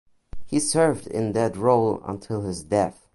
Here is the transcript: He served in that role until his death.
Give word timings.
He 0.47 0.59
served 0.59 1.05
in 1.05 1.33
that 1.33 1.55
role 1.55 2.01
until 2.05 2.41
his 2.41 2.63
death. 2.63 3.07